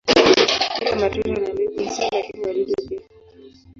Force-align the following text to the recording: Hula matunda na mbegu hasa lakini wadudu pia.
Hula 0.77 0.95
matunda 0.95 1.39
na 1.41 1.49
mbegu 1.53 1.83
hasa 1.83 2.09
lakini 2.11 2.41
wadudu 2.45 2.73
pia. 2.89 2.99